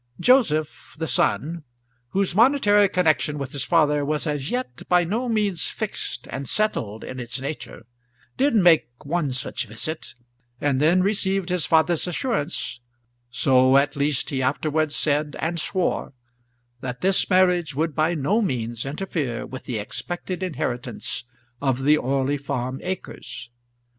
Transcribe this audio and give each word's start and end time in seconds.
Joseph, 0.19 0.95
the 0.97 1.05
son, 1.05 1.63
whose 2.09 2.33
monetary 2.33 2.89
connection 2.89 3.37
with 3.37 3.51
his 3.51 3.63
father 3.65 4.03
was 4.03 4.25
as 4.25 4.49
yet 4.49 4.81
by 4.89 5.03
no 5.03 5.29
means 5.29 5.67
fixed 5.67 6.27
and 6.31 6.49
settled 6.49 7.03
in 7.03 7.19
its 7.19 7.39
nature, 7.39 7.85
did 8.35 8.55
make 8.55 8.87
one 9.05 9.29
such 9.29 9.67
visit, 9.67 10.15
and 10.59 10.81
then 10.81 11.03
received 11.03 11.49
his 11.49 11.67
father's 11.67 12.07
assurance 12.07 12.79
so 13.29 13.77
at 13.77 13.95
least 13.95 14.31
he 14.31 14.41
afterwards 14.41 14.95
said 14.95 15.35
and 15.37 15.59
swore 15.59 16.13
that 16.79 17.01
this 17.01 17.29
marriage 17.29 17.73
should 17.75 17.93
by 17.93 18.15
no 18.15 18.41
means 18.41 18.87
interfere 18.87 19.45
with 19.45 19.65
the 19.65 19.77
expected 19.77 20.41
inheritance 20.41 21.25
of 21.61 21.83
the 21.83 21.95
Orley 21.95 22.37
Farm 22.37 22.79
acres. 22.83 23.51